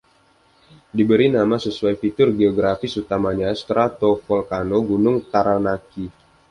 Diberi 0.97 1.27
nama 1.35 1.55
sesuai 1.65 1.93
fitur 2.01 2.27
geografis 2.39 2.93
utamanya, 3.03 3.49
stratovolcano 3.61 4.77
Gunung 4.89 5.17
Taranaki. 5.31 6.05